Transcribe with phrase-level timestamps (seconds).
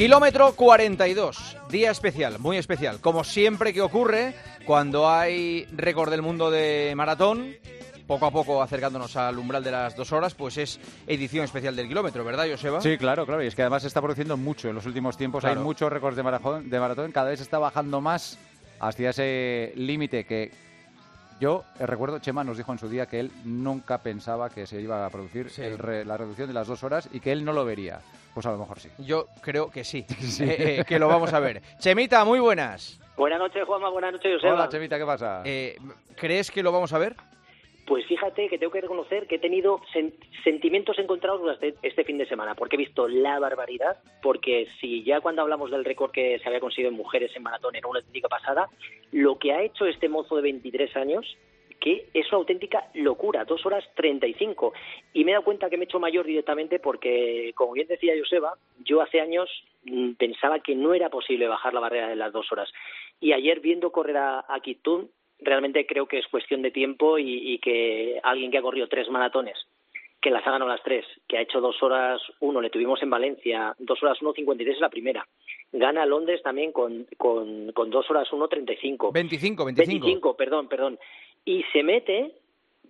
[0.00, 3.02] Kilómetro 42, día especial, muy especial.
[3.02, 7.54] Como siempre que ocurre cuando hay récord del mundo de maratón,
[8.06, 11.86] poco a poco acercándonos al umbral de las dos horas, pues es edición especial del
[11.86, 12.80] kilómetro, ¿verdad, Joseba?
[12.80, 13.44] Sí, claro, claro.
[13.44, 15.44] Y es que además se está produciendo mucho en los últimos tiempos.
[15.44, 17.12] Hay muchos récords de maratón, de maratón.
[17.12, 18.38] Cada vez está bajando más
[18.80, 20.50] hacia ese límite que
[21.38, 24.80] yo eh, recuerdo, Chema nos dijo en su día que él nunca pensaba que se
[24.80, 25.52] iba a producir
[26.06, 28.00] la reducción de las dos horas y que él no lo vería.
[28.34, 28.88] Pues a lo mejor sí.
[28.98, 30.04] Yo creo que sí,
[30.40, 31.62] eh, eh, que lo vamos a ver.
[31.78, 33.00] Chemita, muy buenas.
[33.16, 33.90] Buenas noches, Juanma.
[33.90, 34.54] Buenas noches, Joseba.
[34.54, 35.42] Hola, Chemita, ¿qué pasa?
[36.16, 37.16] ¿Crees que lo vamos a ver?
[37.90, 39.80] Pues fíjate que tengo que reconocer que he tenido
[40.44, 45.20] sentimientos encontrados durante este fin de semana, porque he visto la barbaridad, porque si ya
[45.20, 48.28] cuando hablamos del récord que se había conseguido en mujeres en maratón en una auténtica
[48.28, 48.68] pasada,
[49.10, 51.36] lo que ha hecho este mozo de 23 años,
[51.80, 54.72] que es una auténtica locura, dos horas 35.
[55.14, 58.14] Y me he dado cuenta que me he hecho mayor directamente porque, como bien decía
[58.18, 59.48] Joseba, yo hace años
[59.84, 62.70] mm, pensaba que no era posible bajar la barrera de las dos horas.
[63.20, 64.60] Y ayer viendo correr a, a
[65.40, 69.56] realmente creo que es cuestión de tiempo y, que alguien que ha corrido tres maratones,
[70.20, 73.10] que las ha ganado las tres, que ha hecho dos horas uno, le tuvimos en
[73.10, 75.26] Valencia, dos horas uno cincuenta y tres es la primera.
[75.72, 79.12] Gana Londres también con, con, con dos horas uno treinta y cinco.
[79.12, 80.04] Veinticinco, veinticinco.
[80.04, 80.98] Veinticinco, perdón, perdón.
[81.44, 82.32] Y se mete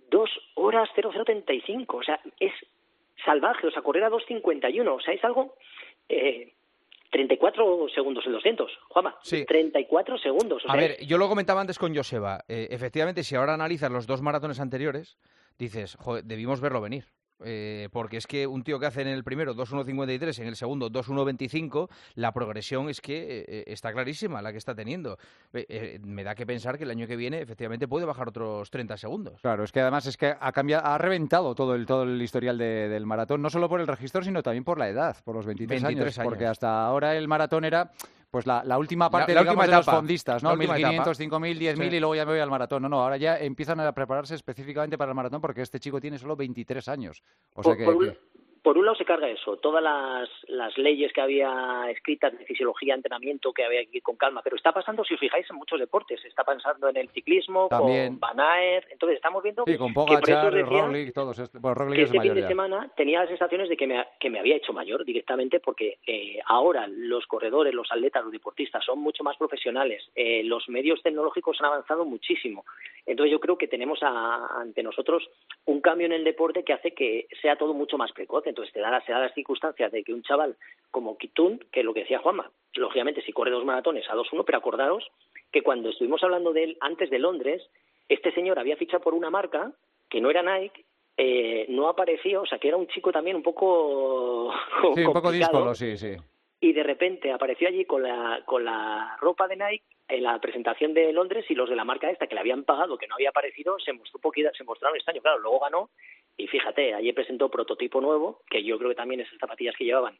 [0.09, 1.97] dos horas cero cero treinta y cinco.
[1.97, 2.53] O sea, es
[3.25, 4.95] salvaje, o sea, correr a dos cincuenta y uno.
[4.95, 5.55] O sea, es algo
[6.09, 6.53] eh,
[7.11, 9.17] 34 segundos en 200, Juanma.
[9.21, 9.45] Sí.
[9.45, 10.63] 34 segundos.
[10.67, 12.43] a ver, yo lo comentaba antes con Joseba.
[12.47, 15.17] Eh, efectivamente, si ahora analizas los dos maratones anteriores,
[15.59, 17.05] dices, joder, debimos verlo venir.
[17.43, 20.89] Eh, porque es que un tío que hace en el primero 2.1.53, en el segundo
[20.89, 25.17] 2.1.25, la progresión es que eh, eh, está clarísima la que está teniendo.
[26.03, 29.41] me da que pensar que el año que viene efectivamente puede bajar otros 30 segundos.
[29.41, 32.57] Claro, es que además es que ha cambiado, ha reventado todo el, todo el historial
[32.57, 35.83] del maratón, no solo por el registro, sino también por la edad, por los 23,
[35.83, 37.91] años, Porque hasta ahora el maratón era
[38.31, 40.55] pues la, última parte la, digamos, de los fondistas, ¿no?
[40.55, 42.81] 1.500, 5.000, 10.000 y luego ya me voy al maratón.
[42.81, 46.17] No, no, ahora ya empiezan a prepararse específicamente para el maratón porque este chico tiene
[46.17, 47.23] solo 23 años.
[47.53, 47.97] O sea que, por
[48.77, 53.53] un lado se carga eso, todas las, las leyes que había escritas de fisiología, entrenamiento,
[53.53, 56.23] que había que ir con calma, pero está pasando, si os fijáis, en muchos deportes,
[56.25, 61.13] está pasando en el ciclismo, con Van Aert, entonces estamos viendo sí, con Pogacar, Roglic,
[61.13, 64.29] todos, bueno, Roglic que este fin de semana tenía las sensaciones de que me, que
[64.29, 68.99] me había hecho mayor directamente porque eh, ahora los corredores, los atletas, los deportistas son
[68.99, 72.63] mucho más profesionales, eh, los medios tecnológicos han avanzado muchísimo,
[73.07, 75.27] entonces yo creo que tenemos ante nosotros
[75.65, 78.79] un cambio en el deporte que hace que sea todo mucho más precoz entonces te
[78.79, 80.55] da, se da las circunstancias de que un chaval
[80.91, 84.43] como Kitun, que es lo que decía Juanma, lógicamente si corre dos maratones a 2-1,
[84.45, 85.07] pero acordaros
[85.51, 87.61] que cuando estuvimos hablando de él antes de Londres,
[88.07, 89.71] este señor había fichado por una marca
[90.09, 90.85] que no era Nike,
[91.17, 94.53] eh, no apareció, o sea que era un chico también un poco...
[94.95, 96.15] Sí, un poco díscolo, sí, sí.
[96.59, 100.93] Y de repente apareció allí con la, con la ropa de Nike en la presentación
[100.93, 103.29] de Londres y los de la marca esta que le habían pagado, que no había
[103.29, 104.19] aparecido, se, mostró
[104.55, 105.23] se mostraron extraños.
[105.23, 105.89] Claro, luego ganó
[106.37, 110.17] y fíjate, allí presentó prototipo nuevo, que yo creo que también esas zapatillas que llevaban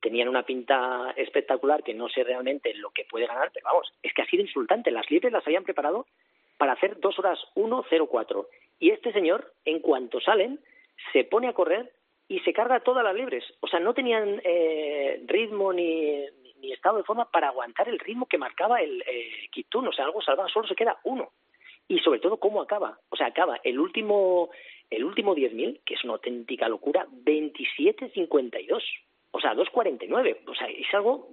[0.00, 4.12] tenían una pinta espectacular que no sé realmente lo que puede ganar, pero vamos, es
[4.12, 4.90] que ha sido insultante.
[4.90, 6.06] Las libres las habían preparado
[6.56, 8.46] para hacer dos horas 1.04.
[8.78, 10.60] Y este señor, en cuanto salen,
[11.12, 11.92] se pone a correr
[12.28, 13.44] y se carga todas las libres.
[13.60, 16.24] O sea, no tenían eh, ritmo ni,
[16.60, 19.88] ni estado de forma para aguantar el ritmo que marcaba el eh, Kitun.
[19.88, 21.30] O sea, algo salvado, solo se queda uno.
[21.88, 22.98] Y sobre todo, ¿cómo acaba?
[23.10, 24.50] O sea, acaba el último
[24.90, 28.82] el último 10.000, que es una auténtica locura, 27.52.
[29.32, 30.38] O sea, 2.49.
[30.46, 31.28] O sea, es algo...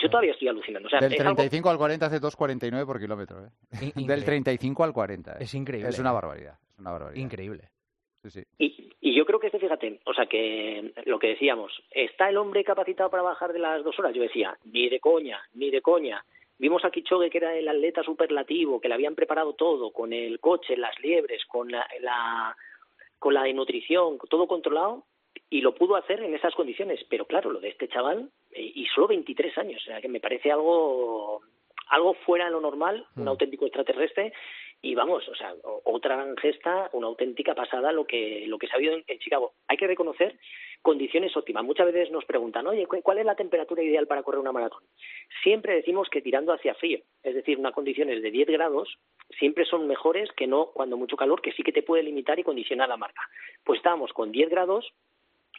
[0.00, 0.86] Yo todavía estoy alucinando.
[0.86, 3.44] O sea, Del 35 al 40 hace 2.49 por kilómetro.
[3.44, 3.50] ¿eh?
[3.94, 5.32] Del 35 al 40.
[5.32, 5.36] ¿eh?
[5.40, 5.90] Es increíble.
[5.90, 6.54] Es una barbaridad.
[6.72, 7.22] Es una barbaridad.
[7.22, 7.68] Increíble.
[8.22, 8.42] Sí, sí.
[8.58, 12.36] Y, y yo creo que este, fíjate, o sea, que lo que decíamos, ¿está el
[12.36, 14.14] hombre capacitado para bajar de las dos horas?
[14.14, 16.24] Yo decía, ni de coña, ni de coña.
[16.56, 20.38] Vimos a Kichogue, que era el atleta superlativo, que le habían preparado todo, con el
[20.38, 22.56] coche, las liebres, con la, la
[23.22, 25.04] con la de nutrición, todo controlado,
[25.48, 26.98] y lo pudo hacer en esas condiciones.
[27.08, 30.18] Pero claro, lo de este chaval, eh, y solo 23 años, o sea, que me
[30.18, 31.40] parece algo,
[31.88, 33.28] algo fuera de lo normal, un mm.
[33.28, 34.32] auténtico extraterrestre,
[34.84, 38.72] y vamos, o sea, otra gran gesta, una auténtica pasada lo que, lo que se
[38.72, 39.54] ha habido en, Chicago.
[39.68, 40.36] Hay que reconocer
[40.82, 41.64] condiciones óptimas.
[41.64, 44.82] Muchas veces nos preguntan, oye, ¿cuál es la temperatura ideal para correr una maratón?
[45.44, 48.98] Siempre decimos que tirando hacia frío, es decir, unas condiciones de 10 grados,
[49.38, 52.44] siempre son mejores que no cuando mucho calor, que sí que te puede limitar y
[52.44, 53.22] condicionar la marca.
[53.62, 54.92] Pues estábamos con 10 grados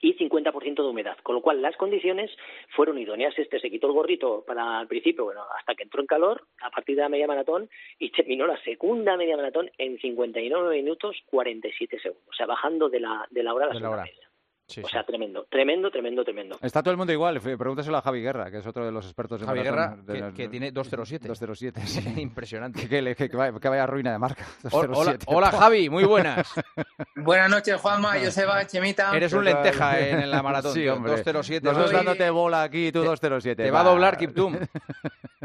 [0.03, 2.29] y 50% de humedad, con lo cual las condiciones
[2.75, 3.33] fueron idóneas.
[3.39, 6.69] Este se quitó el gorrito para el principio, bueno, hasta que entró en calor, a
[6.69, 7.69] partir de la media maratón,
[7.99, 12.99] y terminó la segunda media maratón en 59 minutos 47 segundos, o sea, bajando de
[12.99, 14.29] la, de la hora a la, media.
[14.65, 16.57] O sea, tremendo, tremendo, tremendo, tremendo.
[16.61, 17.39] Está todo el mundo igual.
[17.41, 19.97] Pregúntaselo a Javi Guerra, que es otro de los expertos en Javi Guerra,
[20.35, 21.27] que, tiene 207.
[21.27, 22.21] 207, sí.
[22.21, 22.87] Impresionante.
[22.87, 24.45] Que, que, vaya, ruina de marca.
[24.71, 26.47] Hola, hola, Javi, muy buenas.
[27.15, 29.15] Buenas noches, Juanma, Joseba, Chemita.
[29.15, 30.73] Eres un lenteja en la maratón.
[30.73, 31.11] Sí, hombre.
[31.11, 31.65] 207.
[31.65, 33.63] Nosotros dándote bola aquí, tú 207.
[33.63, 34.57] Te va a doblar Kiptum.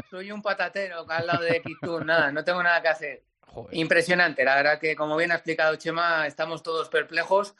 [0.09, 3.23] Soy un patatero al lado de Kiptum, nada, no tengo nada que hacer.
[3.71, 7.55] Impresionante, la verdad que como bien ha explicado Chema, estamos todos perplejos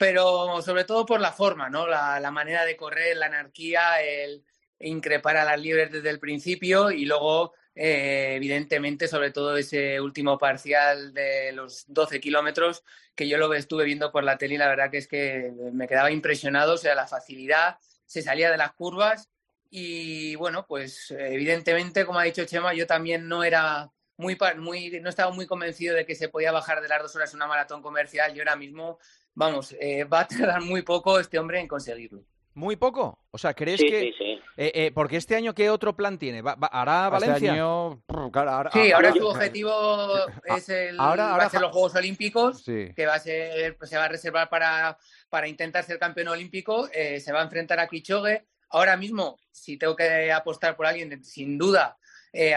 [0.00, 1.86] pero sobre todo por la forma, ¿no?
[1.86, 4.42] La, manera de correr, la anarquía, el
[4.78, 10.38] increpar a las libres desde el principio y luego, eh, evidentemente, sobre todo ese último
[10.38, 12.82] parcial de los 12 kilómetros
[13.14, 15.86] que yo lo estuve viendo por la tele y la verdad que es que me
[15.86, 17.76] quedaba impresionado, o sea, la facilidad,
[18.06, 19.28] se salía de las curvas
[19.68, 25.10] y bueno, pues evidentemente, como ha dicho Chema, yo también no era muy, muy, no
[25.10, 28.32] estaba muy convencido de que se podía bajar de las dos horas una maratón comercial.
[28.34, 28.98] Yo ahora mismo
[29.40, 32.22] vamos, eh, va a tardar muy poco este hombre en conseguirlo.
[32.52, 33.18] ¿Muy poco?
[33.30, 34.00] O sea, ¿crees que...?
[34.00, 34.40] Sí, sí.
[34.56, 36.42] Eh, eh, porque este año, ¿qué otro plan tiene?
[36.42, 37.52] ¿Va, hará este Valencia?
[38.72, 39.72] sí, ahora, su objetivo
[40.44, 43.96] es el, ahora, va a ser los Juegos Olímpicos, que va a ser, pues, se
[43.96, 44.98] va a reservar para,
[45.30, 46.88] para intentar ser campeón olímpico.
[46.88, 48.44] se va a enfrentar a Kichogue.
[48.68, 51.96] Ahora mismo, si tengo que apostar por alguien, sin duda,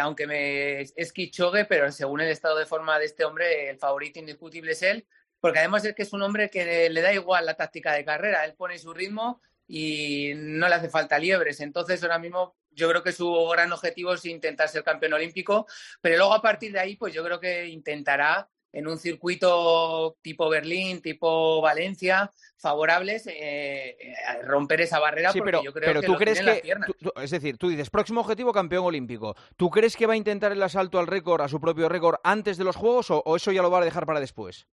[0.02, 4.20] aunque me, es Kichogue, pero según el estado de forma de este hombre, el favorito
[4.20, 5.08] indiscutible es él
[5.44, 8.46] porque además es que es un hombre que le da igual la táctica de carrera,
[8.46, 11.60] él pone su ritmo y no le hace falta liebres.
[11.60, 15.68] Entonces, ahora mismo yo creo que su gran objetivo es intentar ser campeón olímpico,
[16.00, 20.48] pero luego a partir de ahí, pues yo creo que intentará en un circuito tipo
[20.48, 26.40] Berlín, tipo Valencia, favorables, eh, eh, romper esa barrera porque yo creo que tú crees
[26.40, 26.74] que,
[27.22, 29.36] es decir, tú dices próximo objetivo campeón olímpico.
[29.58, 32.56] ¿Tú crees que va a intentar el asalto al récord, a su propio récord, antes
[32.56, 34.68] de los Juegos o eso ya lo va a dejar para después?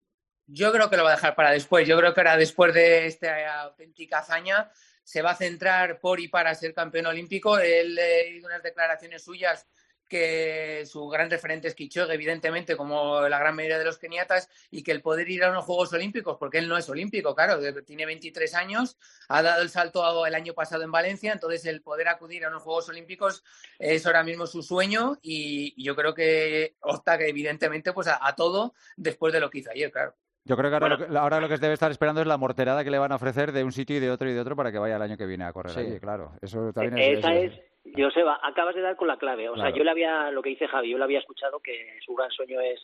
[0.48, 1.88] Yo creo que lo va a dejar para después.
[1.88, 4.72] Yo creo que ahora, después de esta auténtica hazaña,
[5.04, 7.60] se va a centrar por y para ser campeón olímpico.
[7.60, 9.68] Él eh, unas declaraciones suyas
[10.08, 14.84] que su gran referente es Kichogue, evidentemente, como la gran mayoría de los keniatas, y
[14.84, 18.06] que el poder ir a unos Juegos Olímpicos, porque él no es olímpico, claro, tiene
[18.06, 18.98] 23 años,
[19.28, 22.64] ha dado el salto el año pasado en Valencia, entonces el poder acudir a unos
[22.64, 23.44] Juegos Olímpicos
[23.80, 29.34] es ahora mismo su sueño y yo creo que opta, evidentemente, pues a todo después
[29.34, 30.16] de lo que hizo ayer, claro.
[30.48, 30.78] Yo creo que
[31.18, 33.66] ahora, lo que, debe estar esperando es la morterada que le van a ofrecer de
[33.66, 35.44] un sitio y de otro y de otro para que vaya el año que viene
[35.44, 36.32] a correr allí, claro.
[36.42, 37.60] Eso también es, Esa es,
[37.96, 39.50] Joseba, acabas de dar con la clave.
[39.50, 42.16] O sea, yo le había, lo que dice Javi, yo le había escuchado que su
[42.16, 42.82] gran sueño es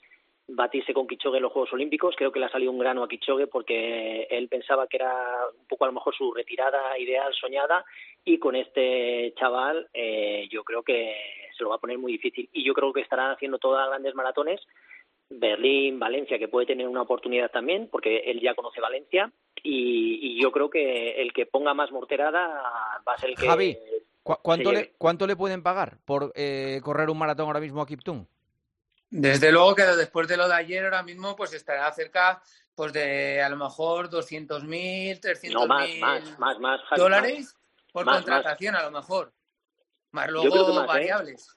[0.48, 2.16] batirse con Kichogue en los Juegos Olímpicos.
[2.18, 5.14] Creo que le ha salido un grano a Kichogue porque él pensaba que era
[5.58, 7.86] un poco a lo mejor su retirada ideal, soñada,
[8.26, 11.16] y con este chaval eh, yo creo que
[11.58, 12.50] se lo va a poner muy difícil.
[12.52, 14.60] Y yo creo que estarán haciendo todas grandes maratones
[15.30, 19.32] Berlín, Valencia, que puede tener una oportunidad también, porque él ya conoce Valencia,
[19.64, 22.48] y, yo creo que el que ponga más morterada
[23.08, 23.48] va a ser el que...
[23.48, 23.78] Javi,
[24.24, 28.26] ¿cuánto, le, ¿cuánto le pueden pagar por eh, correr un maratón ahora mismo a Kiptum?
[29.10, 32.42] Desde luego que después de lo de ayer, ahora mismo, pues estará cerca
[32.76, 37.56] pues de a lo mejor 200.000, 300.000 dólares
[37.92, 39.32] por contratación, a lo mejor.
[40.12, 40.86] Más luego ¿eh?
[40.88, 41.56] variables.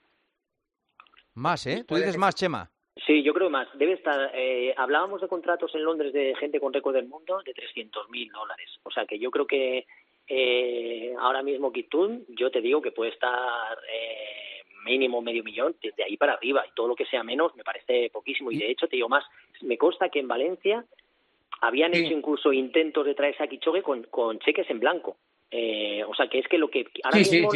[1.35, 1.85] Más, ¿eh?
[1.87, 2.71] Tú dices más, Chema.
[3.07, 3.69] Sí, yo creo más.
[3.79, 4.33] Debe estar.
[4.35, 8.69] Eh, hablábamos de contratos en Londres de gente con récord del mundo de 300.000 dólares.
[8.83, 9.87] O sea que yo creo que
[10.27, 16.03] eh, ahora mismo Kitun, yo te digo que puede estar eh, mínimo medio millón desde
[16.03, 18.51] ahí para arriba y todo lo que sea menos me parece poquísimo.
[18.51, 19.25] Y de hecho, te digo más,
[19.63, 20.85] me consta que en Valencia
[21.61, 25.17] habían hecho incluso intentos de traerse a Kichogue con, con cheques en blanco.
[25.51, 27.51] Eh, o sea que es que lo que ahora mismo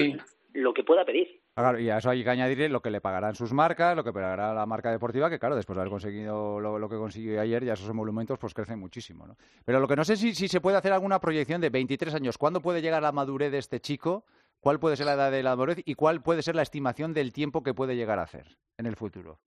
[0.54, 1.39] lo que pueda pedir.
[1.54, 4.12] Claro, y a eso hay que añadirle lo que le pagarán sus marcas, lo que
[4.12, 7.74] pagará la marca deportiva, que claro, después de haber conseguido lo, que consiguió ayer, ya
[7.74, 9.26] esos emolumentos pues crecen muchísimo.
[9.26, 9.36] ¿no?
[9.64, 12.38] Pero lo que no sé si, si se puede hacer alguna proyección de 23 años,
[12.38, 14.24] ¿cuándo puede llegar la madurez de este chico?
[14.60, 17.32] ¿Cuál puede ser la edad de la madurez y cuál puede ser la estimación del
[17.32, 19.40] tiempo que puede llegar a hacer en el futuro?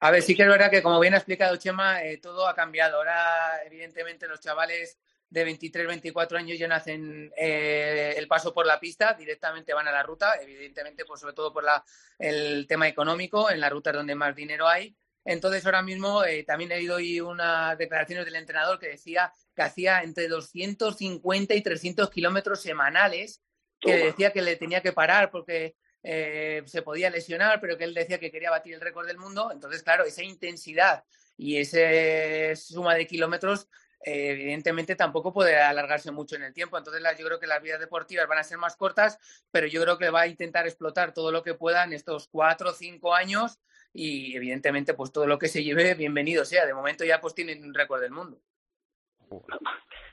[0.00, 2.54] A ver, sí que es verdad que como bien ha explicado Chema, eh, todo ha
[2.54, 2.96] cambiado.
[2.96, 4.98] Ahora, evidentemente, los chavales
[5.30, 9.86] de 23, 24 años ya no hacen eh, el paso por la pista, directamente van
[9.86, 11.84] a la ruta, evidentemente, pues sobre todo por la,
[12.18, 14.96] el tema económico, en la ruta donde más dinero hay.
[15.24, 19.62] Entonces, ahora mismo eh, también he oído hoy unas declaraciones del entrenador que decía que
[19.62, 23.40] hacía entre 250 y 300 kilómetros semanales,
[23.78, 27.94] que decía que le tenía que parar porque eh, se podía lesionar, pero que él
[27.94, 29.50] decía que quería batir el récord del mundo.
[29.52, 31.04] Entonces, claro, esa intensidad
[31.36, 33.68] y esa suma de kilómetros
[34.04, 36.78] eh, evidentemente tampoco puede alargarse mucho en el tiempo.
[36.78, 39.18] Entonces yo creo que las vidas deportivas van a ser más cortas,
[39.50, 42.70] pero yo creo que va a intentar explotar todo lo que pueda en estos cuatro
[42.70, 43.58] o cinco años
[43.92, 46.66] y evidentemente pues todo lo que se lleve, bienvenido sea.
[46.66, 48.38] De momento ya pues tienen un récord del mundo.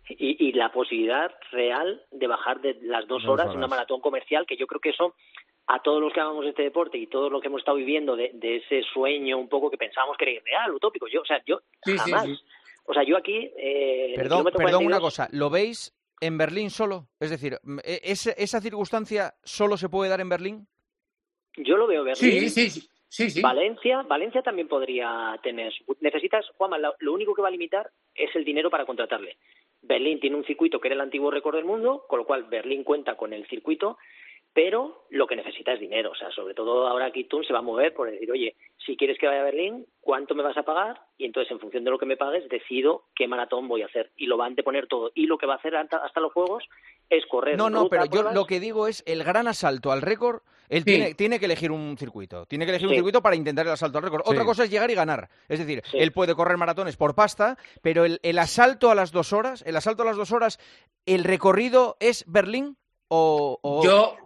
[0.09, 4.57] y, la posibilidad real de bajar de las dos, horas, en una maratón comercial, que
[4.57, 5.15] yo creo que eso
[5.67, 8.31] a todos los que amamos este deporte y todo lo que hemos estado viviendo de,
[8.41, 11.59] ese sueño un poco que pensábamos que era irreal, utópico, yo, o sea, yo
[11.97, 12.25] jamás,
[12.87, 13.51] o sea, yo aquí...
[13.57, 17.09] Eh, perdón, perdón una cosa, ¿lo veis en Berlín solo?
[17.19, 20.67] Es decir, e, ¿esa circunstancia solo se puede dar en Berlín?
[21.57, 22.49] Yo lo veo Berlín.
[22.49, 22.69] Sí, sí,
[23.09, 23.29] sí.
[23.29, 25.73] sí, Valencia, Valencia también podría tener.
[25.99, 29.37] Necesitas, Juanma, lo único que va a limitar es el dinero para contratarle.
[29.81, 32.83] Berlín tiene un circuito que era el antiguo récord del mundo, con lo cual Berlín
[32.83, 33.97] cuenta con el circuito,
[34.57, 36.09] pero lo que necesita es dinero.
[36.09, 39.19] O sea, sobre todo ahora Kitun se va a mover por decir, oye, si quieres
[39.19, 40.99] que vaya a Berlín, ¿cuánto me vas a pagar?
[41.15, 44.09] Y entonces, en función de lo que me pagues, decido qué maratón voy a hacer.
[44.17, 45.11] Y lo va a anteponer todo.
[45.13, 46.63] Y lo que va a hacer hasta los Juegos
[47.07, 47.55] es correr.
[47.55, 50.41] No, no, pero yo lo que digo es el gran asalto al récord.
[50.69, 52.47] Él tiene, tiene, que elegir un circuito.
[52.47, 54.23] Tiene que elegir un circuito para intentar el asalto al récord.
[54.25, 55.29] Otra cosa es llegar y ganar.
[55.47, 59.33] Es decir, él puede correr maratones por pasta, pero el, el asalto a las dos
[59.33, 60.59] horas, el asalto a las dos horas,
[61.05, 62.75] ¿el recorrido es Berlín
[63.07, 63.59] o...?
[63.61, 63.83] o...
[63.83, 64.17] Yo,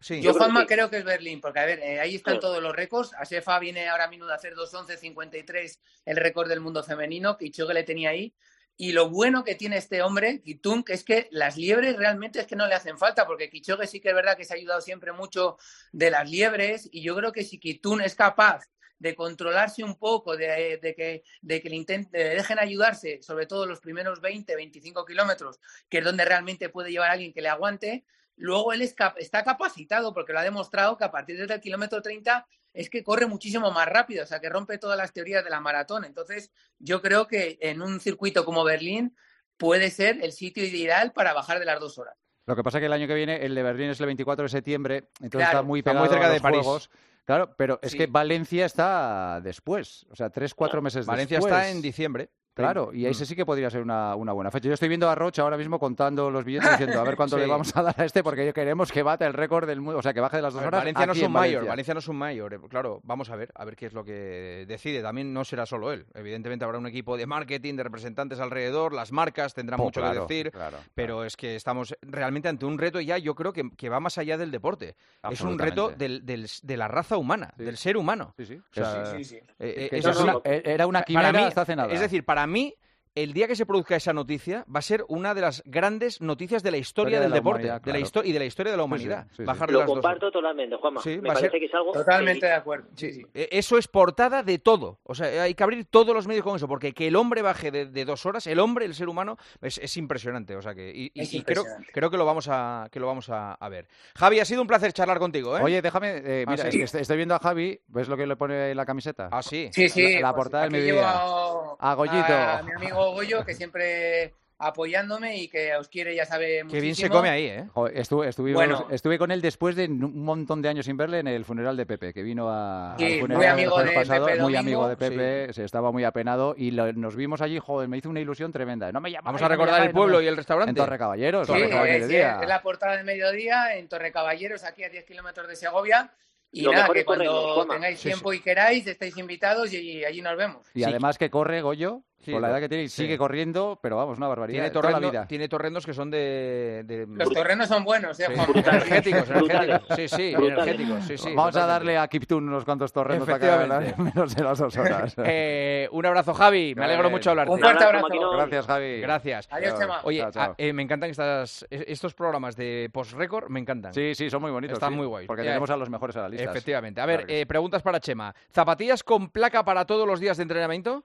[0.00, 3.12] yo, Juanma, creo que es Berlín, porque a ver, eh, ahí están todos los récords.
[3.14, 7.82] Asefa viene ahora mismo de hacer 2.11.53 el récord del mundo femenino, que Ichogue le
[7.82, 8.34] tenía ahí.
[8.76, 12.54] Y lo bueno que tiene este hombre, Kitung, es que las liebres realmente es que
[12.54, 15.10] no le hacen falta, porque Kichogue sí que es verdad que se ha ayudado siempre
[15.10, 15.56] mucho
[15.90, 18.68] de las liebres, y yo creo que si Kitung es capaz
[19.00, 24.20] de controlarse un poco, de, que, de que le, dejen ayudarse, sobre todo los primeros
[24.20, 28.04] 20, 25 kilómetros, que es donde realmente puede llevar a alguien que le aguante,
[28.38, 32.90] luego él está capacitado, porque lo ha demostrado que a partir del kilómetro 30 es
[32.90, 36.04] que corre muchísimo más rápido, o sea, que rompe todas las teorías de la maratón.
[36.04, 39.16] Entonces, yo creo que en un circuito como Berlín
[39.56, 42.16] puede ser el sitio ideal para bajar de las dos horas.
[42.46, 44.44] Lo que pasa es que el año que viene el de Berlín es el 24
[44.44, 46.88] de septiembre, entonces está muy pegado muy cerca de París.
[47.24, 51.14] Claro, pero es que Valencia está después, o sea, tres, cuatro meses después.
[51.14, 52.30] Valencia está en diciembre.
[52.58, 53.26] Claro, y ese mm.
[53.26, 54.68] sí que podría ser una, buena fecha.
[54.68, 57.46] Yo estoy viendo a Rocha ahora mismo contando los billetes diciendo a ver cuánto le
[57.46, 60.12] vamos a dar a este porque queremos que bate el récord del mundo, o sea,
[60.12, 60.80] que baje de las dos horas.
[60.80, 62.54] Valencia no es un mayor, Valencia no es un mayor.
[62.54, 65.02] Eh, claro, vamos a ver, a ver qué es lo que decide.
[65.02, 66.06] También no será solo él.
[66.14, 70.52] Evidentemente habrá un equipo de marketing, de representantes alrededor, las marcas tendrán mucho que decir,
[70.94, 74.18] pero es que estamos realmente ante un reto ya, yo creo que, que va más
[74.18, 74.96] allá del deporte.
[75.30, 78.34] Es un reto del, de la raza humana, del ser humano.
[78.36, 79.24] Sí, sí.
[79.24, 81.92] sí, era una quimera hasta hace nada.
[81.92, 82.74] Es decir, para mí
[83.22, 86.62] el día que se produzca esa noticia va a ser una de las grandes noticias
[86.62, 89.26] de la historia, del deporte de la y de la historia de la humanidad.
[89.68, 91.00] Lo comparto totalmente, Juanma.
[91.04, 92.88] Me parece que es algo totalmente de acuerdo.
[93.00, 95.00] E, eso es portada de todo.
[95.04, 97.70] O sea, hay que abrir todos los medios con eso, porque que el hombre baje
[97.70, 100.56] de, dos horas, el hombre, el ser humano, es, impresionante.
[100.56, 103.88] O sea que y, creo, creo, que lo vamos a que lo vamos a, ver.
[104.16, 105.56] Javi, ha sido un placer charlar contigo.
[105.58, 105.62] ¿eh?
[105.62, 108.76] Oye, déjame, eh, ah, mira, estoy viendo a Javi, ¿ves lo que le pone en
[108.76, 109.28] la camiseta?
[109.30, 109.68] Ah, sí.
[109.72, 110.20] Sí, sí.
[110.20, 111.10] La, portada del mediodía.
[111.10, 112.32] A Goyito.
[112.32, 116.72] A mi amigo Goyo, que siempre apoyándome y que os quiere, ya sabe muchísimo.
[116.72, 117.68] Qué bien se come ahí, ¿eh?
[117.94, 121.76] estuve, estuve, con él después de un montón de años sin verle en el funeral
[121.76, 125.64] de Pepe, que vino a, sí, muy amigo de Pepe muy amigo de Pepe, se
[125.64, 128.90] estaba muy apenado y nos vimos allí, joder, me hizo una ilusión tremenda.
[128.90, 130.70] No me Vamos a recordar el pueblo y el restaurante.
[130.70, 131.46] En Torre Caballeros.
[131.46, 136.12] Sí, es la portada del mediodía en Torre Caballeros, aquí a 10 kilómetros de Segovia.
[136.50, 140.66] Y nada, que cuando tengáis tiempo y queráis, estáis invitados y allí nos vemos.
[140.74, 144.28] Y además que corre Goyo, con la edad que tiene, sigue corriendo, pero vamos, una
[144.28, 144.58] barbaridad.
[144.58, 149.96] Tiene, torrendo, tiene torrendos que son de, Los torrenos son buenos, ¿eh, energéticos, energéticos.
[149.96, 151.04] Sí, sí, energéticos.
[151.04, 154.58] Sí, sí, vamos a darle a Kiptun unos cuantos torrendos para que menos de las
[154.58, 155.14] dos horas.
[155.24, 156.74] eh, un abrazo, Javi.
[156.74, 157.52] Me alegro mucho hablarte.
[157.52, 158.08] Un fuerte abrazo.
[158.32, 159.00] Gracias, Javi.
[159.00, 159.48] Gracias.
[159.50, 160.00] Adiós, Chema.
[160.04, 160.26] Oye,
[160.58, 163.94] eh, me encantan estas, estos programas de post-record, me encantan.
[163.94, 164.74] Sí, sí, son muy bonitos.
[164.74, 165.26] Están muy guays.
[165.26, 166.50] Porque tenemos a los mejores a la lista.
[166.50, 167.00] Efectivamente.
[167.00, 168.34] A ver, eh, preguntas para Chema.
[168.50, 171.04] ¿Zapatillas con placa para todos los días de entrenamiento?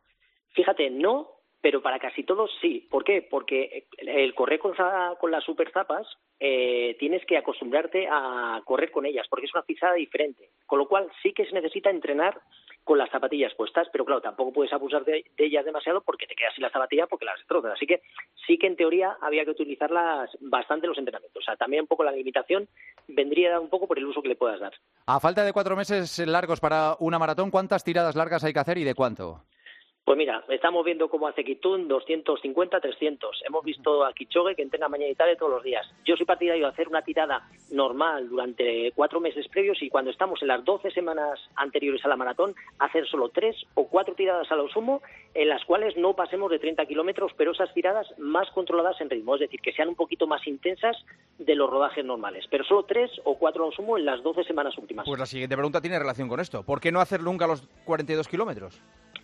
[0.53, 1.29] Fíjate, no,
[1.63, 2.87] pero para casi todos sí.
[2.91, 3.21] ¿Por qué?
[3.21, 4.73] Porque el correr con,
[5.19, 6.05] con las super zapas
[6.37, 10.49] eh, tienes que acostumbrarte a correr con ellas, porque es una pisada diferente.
[10.65, 12.41] Con lo cual sí que se necesita entrenar
[12.83, 16.53] con las zapatillas puestas, pero claro, tampoco puedes abusar de, ellas demasiado porque te quedas
[16.53, 17.73] sin la zapatilla porque las destrozas.
[17.75, 18.01] Así que
[18.45, 21.41] sí que en teoría había que utilizarlas bastante en los entrenamientos.
[21.41, 22.67] O sea, también un poco la limitación
[23.07, 24.73] vendría un poco por el uso que le puedas dar.
[25.05, 28.77] A falta de cuatro meses largos para una maratón, ¿cuántas tiradas largas hay que hacer
[28.77, 29.43] y de cuánto?
[30.05, 33.41] Pues mira, estamos viendo cómo hace Kitun 250, 300.
[33.47, 35.89] Hemos visto a Kichogue que entrena mañana y tarde todos los días.
[36.03, 40.41] Yo soy partidario de hacer una tirada normal durante cuatro meses previos y cuando estamos
[40.41, 44.57] en las 12 semanas anteriores a la maratón, hacer solo tres o cuatro tiradas a
[44.57, 45.01] lo sumo
[45.35, 49.35] en las cuales no pasemos de 30 kilómetros, pero esas tiradas más controladas en ritmo,
[49.35, 50.97] es decir, que sean un poquito más intensas
[51.37, 52.45] de los rodajes normales.
[52.51, 55.05] Pero solo tres o cuatro a lo sumo en las 12 semanas últimas.
[55.05, 56.63] Pues la siguiente pregunta tiene relación con esto.
[56.63, 58.81] ¿Por qué no hacer nunca los 42 kilómetros?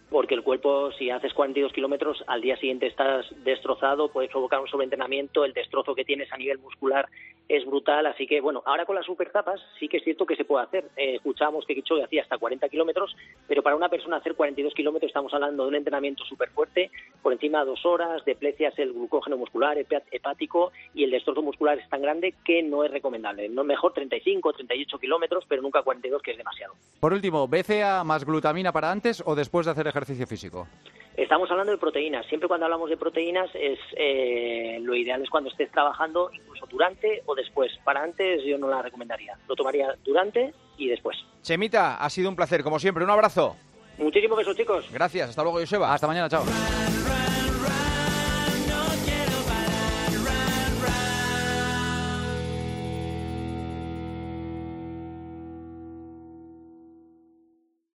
[0.09, 4.67] Porque el cuerpo, si haces 42 kilómetros, al día siguiente estás destrozado, puedes provocar un
[4.67, 7.07] sobreentrenamiento, el destrozo que tienes a nivel muscular
[7.49, 10.45] es brutal, así que bueno, ahora con las supertapas sí que es cierto que se
[10.45, 10.85] puede hacer.
[10.95, 13.15] Eh, escuchamos que Kichogue hacía hasta 40 kilómetros,
[13.47, 16.91] pero para una persona hacer 42 kilómetros estamos hablando de un entrenamiento súper fuerte,
[17.23, 21.89] por encima de dos horas, deprecias el glucógeno muscular, hepático, y el destrozo muscular es
[21.89, 23.49] tan grande que no es recomendable.
[23.49, 26.73] No mejor 35 o 38 kilómetros, pero nunca 42, que es demasiado.
[26.99, 30.67] Por último, ¿BCA más glutamina para antes o después de hacer ejercicio físico?
[31.15, 32.25] Estamos hablando de proteínas.
[32.27, 37.23] Siempre cuando hablamos de proteínas es eh, lo ideal es cuando estés trabajando, incluso durante
[37.25, 37.71] o después.
[37.83, 39.37] Para antes yo no la recomendaría.
[39.47, 41.17] Lo tomaría durante y después.
[41.41, 43.03] Chemita, ha sido un placer, como siempre.
[43.03, 43.57] Un abrazo.
[43.97, 44.89] Muchísimos besos, chicos.
[44.93, 45.29] Gracias.
[45.29, 45.93] Hasta luego, Joseba.
[45.93, 46.29] Hasta mañana.
[46.29, 46.43] Chao.